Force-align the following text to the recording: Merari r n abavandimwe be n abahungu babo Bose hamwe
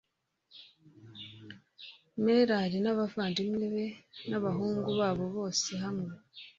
Merari 2.23 2.77
r 2.77 2.83
n 2.85 2.87
abavandimwe 2.93 3.65
be 3.75 3.85
n 4.29 4.31
abahungu 4.39 4.89
babo 4.99 5.23
Bose 5.35 5.69
hamwe 5.83 6.11